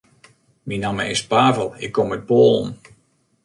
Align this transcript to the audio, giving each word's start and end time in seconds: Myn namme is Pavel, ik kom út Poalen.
Myn 0.67 0.81
namme 0.83 1.05
is 1.13 1.21
Pavel, 1.31 1.69
ik 1.85 1.91
kom 1.95 2.09
út 2.15 2.27
Poalen. 2.29 2.69